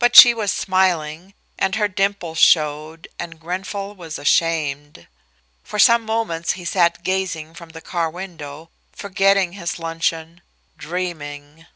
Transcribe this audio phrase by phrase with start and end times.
[0.00, 5.06] But she was smiling, and her dimples showed, and Grenfall was ashamed.
[5.62, 10.40] For some moments he sat gazing from the car window forgetting his luncheon
[10.76, 11.66] dreaming.